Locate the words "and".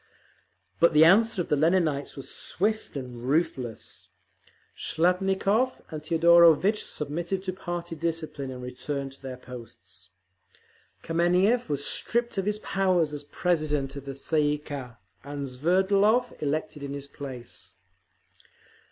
2.97-3.21, 5.91-6.03, 8.49-8.63, 15.23-15.47